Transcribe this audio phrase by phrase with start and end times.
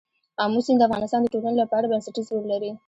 [0.43, 2.71] آمو سیند د افغانستان د ټولنې لپاره بنسټيز رول لري.